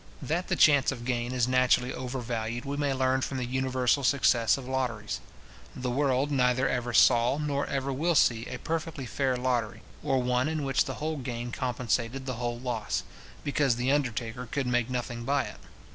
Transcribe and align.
That 0.19 0.47
the 0.47 0.55
chance 0.55 0.91
of 0.91 1.05
gain 1.05 1.31
is 1.31 1.47
naturally 1.47 1.93
overvalued, 1.93 2.65
we 2.65 2.75
may 2.75 2.91
learn 2.91 3.21
from 3.21 3.37
the 3.37 3.45
universal 3.45 4.03
success 4.03 4.57
of 4.57 4.67
lotteries. 4.67 5.19
The 5.75 5.91
world 5.91 6.31
neither 6.31 6.67
ever 6.67 6.91
saw, 6.91 7.37
nor 7.37 7.67
ever 7.67 7.93
will 7.93 8.15
see, 8.15 8.47
a 8.47 8.57
perfectly 8.57 9.05
fair 9.05 9.37
lottery, 9.37 9.83
or 10.01 10.19
one 10.23 10.47
in 10.47 10.63
which 10.63 10.85
the 10.85 10.95
whole 10.95 11.17
gain 11.17 11.51
compensated 11.51 12.25
the 12.25 12.37
whole 12.41 12.59
loss; 12.59 13.03
because 13.43 13.75
the 13.75 13.91
undertaker 13.91 14.47
could 14.47 14.65
make 14.65 14.89
nothing 14.89 15.23
by 15.23 15.43
it. 15.43 15.59